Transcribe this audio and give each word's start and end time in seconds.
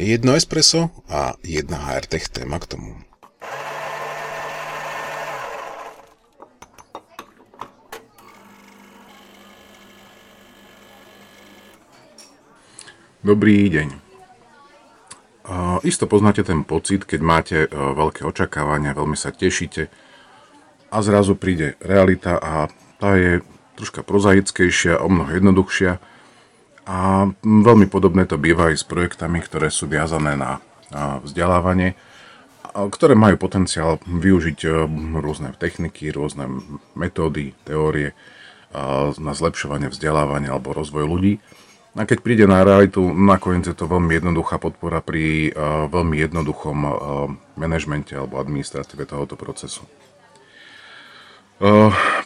jedno 0.00 0.32
espresso 0.32 0.88
a 1.12 1.36
jedna 1.44 1.76
HRTech 1.76 2.32
téma 2.32 2.56
k 2.56 2.66
tomu. 2.66 2.96
Dobrý 13.20 13.68
deň. 13.68 13.88
Isto 15.84 16.08
poznáte 16.08 16.40
ten 16.40 16.64
pocit, 16.64 17.04
keď 17.04 17.20
máte 17.20 17.58
e, 17.64 17.68
veľké 17.68 18.24
očakávania, 18.24 18.96
veľmi 18.96 19.16
sa 19.16 19.28
tešíte 19.28 19.92
a 20.88 20.96
zrazu 21.04 21.36
príde 21.36 21.76
realita 21.84 22.40
a 22.40 22.68
tá 22.96 23.16
je 23.16 23.44
troška 23.76 24.04
prozaickejšia, 24.04 25.00
o 25.00 25.08
mnoho 25.08 25.36
jednoduchšia 25.36 26.00
a 26.88 27.28
veľmi 27.42 27.86
podobné 27.88 28.24
to 28.24 28.40
býva 28.40 28.72
aj 28.72 28.80
s 28.80 28.84
projektami, 28.86 29.40
ktoré 29.44 29.68
sú 29.68 29.88
viazané 29.90 30.34
na 30.34 30.60
vzdelávanie, 31.22 31.94
ktoré 32.70 33.18
majú 33.18 33.38
potenciál 33.38 33.98
využiť 34.06 34.58
e, 34.62 34.68
rôzne 35.18 35.50
techniky, 35.58 36.14
rôzne 36.14 36.46
metódy, 36.94 37.54
teórie 37.66 38.14
na 39.18 39.34
zlepšovanie 39.34 39.90
vzdelávania 39.90 40.54
alebo 40.54 40.70
rozvoj 40.70 41.02
ľudí 41.02 41.42
a 41.98 42.06
keď 42.06 42.18
príde 42.22 42.46
na 42.46 42.62
realitu, 42.62 43.02
nakoniec 43.02 43.66
je 43.66 43.74
to 43.74 43.90
veľmi 43.90 44.14
jednoduchá 44.14 44.62
podpora 44.62 45.02
pri 45.02 45.50
uh, 45.50 45.90
veľmi 45.90 46.22
jednoduchom 46.22 46.76
manažmente 47.58 48.14
alebo 48.14 48.38
administratíve 48.38 49.10
tohoto 49.10 49.34
procesu. 49.34 49.82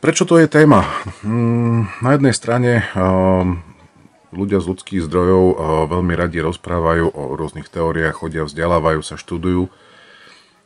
Prečo 0.00 0.26
to 0.26 0.42
je 0.42 0.50
téma? 0.50 0.82
Um, 1.22 1.86
na 2.02 2.18
jednej 2.18 2.34
strane 2.34 2.82
ľudia 4.30 4.62
z 4.62 4.68
ľudských 4.74 5.02
zdrojov 5.06 5.44
uh, 5.50 5.54
veľmi 5.90 6.14
radi 6.14 6.42
rozprávajú 6.42 7.06
o 7.10 7.22
rôznych 7.34 7.68
teóriách, 7.68 8.22
chodia, 8.22 8.46
vzdelávajú 8.46 9.00
sa, 9.02 9.20
študujú 9.20 9.70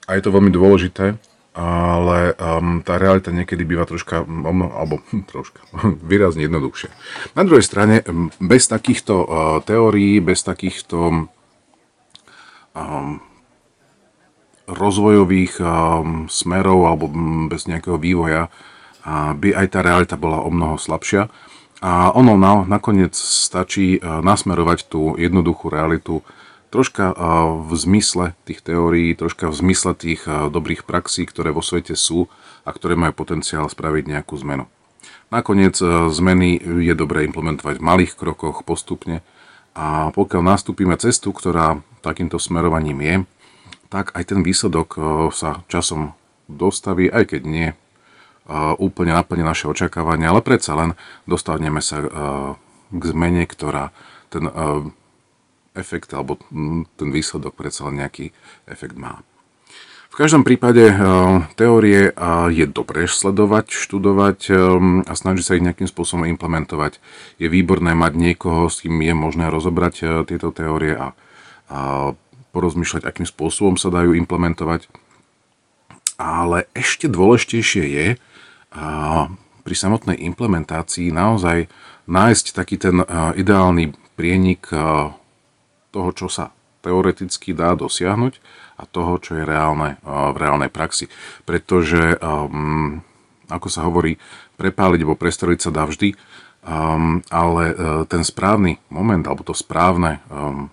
a 0.05 0.10
je 0.16 0.22
to 0.22 0.30
veľmi 0.30 0.52
dôležité 0.52 1.16
ale 1.55 2.34
tá 2.83 2.98
realita 2.98 3.30
niekedy 3.30 3.62
býva 3.62 3.86
troška, 3.86 4.27
alebo 4.27 4.98
hm, 5.14 5.22
troška, 5.22 5.62
výrazne 6.11 6.50
jednoduchšia. 6.50 6.91
Na 7.39 7.47
druhej 7.47 7.62
strane, 7.62 8.02
bez 8.42 8.66
takýchto 8.66 9.14
uh, 9.22 9.28
teórií, 9.62 10.19
bez 10.19 10.42
takýchto 10.42 11.30
rozvojových 14.67 15.62
smerov 16.27 16.80
alebo 16.91 17.06
bez 17.46 17.70
nejakého 17.70 17.94
vývoja 18.02 18.50
by 19.39 19.48
aj 19.55 19.67
tá 19.70 19.80
realita 19.84 20.17
bola 20.19 20.42
o 20.42 20.50
mnoho 20.50 20.80
slabšia. 20.80 21.30
A 21.84 22.08
ono 22.16 22.40
na, 22.40 22.64
nakoniec 22.64 23.12
stačí 23.12 24.00
uh, 24.00 24.24
nasmerovať 24.24 24.88
tú 24.88 25.20
jednoduchú 25.20 25.68
realitu 25.68 26.24
troška 26.72 27.14
v 27.68 27.70
zmysle 27.70 28.34
tých 28.42 28.58
teórií, 28.58 29.14
troška 29.14 29.46
v 29.46 29.54
zmysle 29.54 29.94
tých 29.94 30.27
dobrých 30.27 30.82
praxí, 30.82 31.22
ktoré 31.22 31.55
vo 31.55 31.62
svete 31.62 31.94
sú 31.94 32.27
a 32.66 32.74
ktoré 32.74 32.98
majú 32.98 33.14
potenciál 33.14 33.70
spraviť 33.70 34.10
nejakú 34.10 34.34
zmenu. 34.42 34.66
Nakoniec 35.30 35.78
zmeny 36.10 36.58
je 36.58 36.94
dobré 36.98 37.30
implementovať 37.30 37.78
v 37.78 37.86
malých 37.86 38.12
krokoch 38.18 38.66
postupne 38.66 39.22
a 39.70 40.10
pokiaľ 40.10 40.42
nastúpime 40.42 40.98
cestu, 40.98 41.30
ktorá 41.30 41.78
takýmto 42.02 42.42
smerovaním 42.42 42.98
je, 43.06 43.16
tak 43.86 44.10
aj 44.18 44.34
ten 44.34 44.42
výsledok 44.42 44.98
sa 45.30 45.62
časom 45.70 46.18
dostaví, 46.50 47.06
aj 47.06 47.38
keď 47.38 47.42
nie 47.46 47.68
úplne 48.77 49.17
naplne 49.17 49.41
naše 49.41 49.64
očakávania, 49.69 50.28
ale 50.28 50.45
predsa 50.45 50.77
len 50.77 50.92
dostaneme 51.25 51.81
sa 51.81 52.05
k 52.92 53.03
zmene, 53.03 53.48
ktorá 53.48 53.91
ten 54.28 54.48
efekt 55.75 56.12
alebo 56.12 56.39
ten 57.01 57.09
výsledok 57.09 57.56
predsa 57.56 57.89
len 57.89 58.05
nejaký 58.05 58.31
efekt 58.69 58.95
má. 59.01 59.25
V 60.14 60.23
každom 60.23 60.47
prípade 60.47 60.95
teórie 61.59 62.14
je 62.55 62.64
dobré 62.70 63.11
sledovať, 63.11 63.75
študovať 63.75 64.39
a 65.11 65.13
snažiť 65.17 65.42
sa 65.42 65.58
ich 65.58 65.67
nejakým 65.67 65.91
spôsobom 65.91 66.23
implementovať. 66.30 67.02
Je 67.42 67.51
výborné 67.51 67.98
mať 67.98 68.14
niekoho, 68.14 68.70
s 68.70 68.86
kým 68.86 68.95
je 69.02 69.11
možné 69.11 69.51
rozobrať 69.51 70.23
tieto 70.30 70.55
teórie 70.55 70.95
a 70.95 71.11
porozmýšľať, 72.55 73.02
akým 73.02 73.27
spôsobom 73.27 73.74
sa 73.74 73.91
dajú 73.91 74.14
implementovať. 74.14 74.86
Ale 76.14 76.70
ešte 76.79 77.11
dôležitejšie 77.11 77.83
je 77.83 78.07
pri 79.64 79.74
samotnej 79.79 80.18
implementácii 80.29 81.14
naozaj 81.14 81.70
nájsť 82.05 82.46
taký 82.52 82.77
ten 82.77 83.01
ideálny 83.39 83.95
prienik 84.18 84.68
toho, 85.95 86.11
čo 86.12 86.27
sa 86.27 86.51
teoreticky 86.85 87.57
dá 87.57 87.73
dosiahnuť 87.73 88.35
a 88.77 88.85
toho, 88.85 89.17
čo 89.23 89.40
je 89.40 89.48
reálne 89.48 89.96
v 90.05 90.36
reálnej 90.36 90.68
praxi. 90.68 91.08
Pretože, 91.48 92.18
um, 92.20 93.01
ako 93.48 93.68
sa 93.73 93.86
hovorí, 93.89 94.20
prepáliť 94.61 95.01
alebo 95.01 95.17
prestreliť 95.17 95.61
sa 95.64 95.70
dá 95.73 95.89
vždy, 95.89 96.12
um, 96.67 97.24
ale 97.33 97.73
ten 98.11 98.20
správny 98.20 98.83
moment 98.92 99.24
alebo 99.24 99.46
to 99.46 99.56
správne 99.56 100.20
um, 100.29 100.68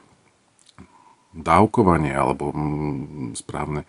dávkovanie 1.31 2.11
alebo 2.11 2.51
um, 2.51 3.31
správne 3.37 3.87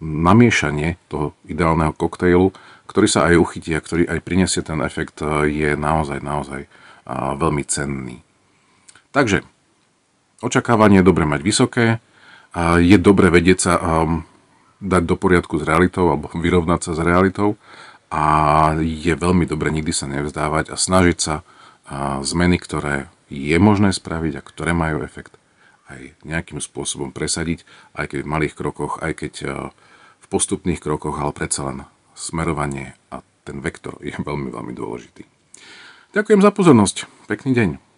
namiešanie 0.00 0.96
toho 1.10 1.34
ideálneho 1.44 1.90
koktejlu, 1.92 2.54
ktorý 2.86 3.06
sa 3.10 3.30
aj 3.30 3.38
uchytí 3.38 3.74
a 3.74 3.82
ktorý 3.82 4.06
aj 4.06 4.20
prinesie 4.22 4.62
ten 4.62 4.78
efekt, 4.82 5.22
uh, 5.22 5.46
je 5.46 5.74
naozaj, 5.74 6.22
naozaj 6.22 6.66
uh, 6.66 7.34
veľmi 7.38 7.62
cenný. 7.66 8.22
Takže 9.10 9.42
Očakávanie 10.40 11.04
je 11.04 11.08
dobre 11.08 11.28
mať 11.28 11.40
vysoké, 11.44 11.86
je 12.80 12.96
dobre 12.96 13.28
vedieť 13.28 13.58
sa 13.60 13.72
dať 14.80 15.02
do 15.04 15.16
poriadku 15.20 15.60
s 15.60 15.68
realitou 15.68 16.08
alebo 16.08 16.32
vyrovnať 16.44 16.80
sa 16.80 16.92
s 16.96 17.00
realitou 17.04 17.60
a 18.10 18.24
je 18.80 19.12
veľmi 19.14 19.44
dobre 19.46 19.70
nikdy 19.70 19.92
sa 19.92 20.08
nevzdávať 20.08 20.72
a 20.72 20.76
snažiť 20.80 21.18
sa 21.20 21.44
zmeny, 22.24 22.56
ktoré 22.58 23.12
je 23.30 23.54
možné 23.60 23.94
spraviť 23.94 24.32
a 24.40 24.42
ktoré 24.42 24.72
majú 24.74 25.06
efekt, 25.06 25.36
aj 25.90 26.00
nejakým 26.22 26.62
spôsobom 26.62 27.10
presadiť, 27.10 27.66
aj 27.98 28.14
keď 28.14 28.18
v 28.22 28.30
malých 28.30 28.54
krokoch, 28.54 29.02
aj 29.02 29.26
keď 29.26 29.34
v 30.20 30.26
postupných 30.30 30.78
krokoch, 30.78 31.18
ale 31.18 31.34
predsa 31.34 31.66
len 31.66 31.78
smerovanie 32.14 32.94
a 33.10 33.26
ten 33.42 33.58
vektor 33.58 33.98
je 33.98 34.14
veľmi, 34.28 34.54
veľmi 34.54 34.72
dôležitý. 34.76 35.26
Ďakujem 36.14 36.40
za 36.42 36.50
pozornosť. 36.50 36.96
Pekný 37.30 37.54
deň. 37.54 37.89